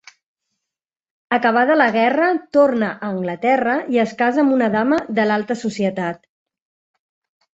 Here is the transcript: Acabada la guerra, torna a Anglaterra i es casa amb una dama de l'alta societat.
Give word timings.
Acabada 1.35 1.75
la 1.81 1.87
guerra, 1.95 2.29
torna 2.57 2.87
a 2.95 3.09
Anglaterra 3.09 3.75
i 3.97 4.01
es 4.05 4.15
casa 4.23 4.43
amb 4.45 4.55
una 4.57 4.69
dama 4.79 4.99
de 5.19 5.27
l'alta 5.33 5.59
societat. 5.63 6.25